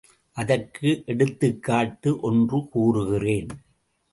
[0.37, 3.51] அதற்கு எடுத்துக்காட்டு ஒன்று கூறுகிறேன்.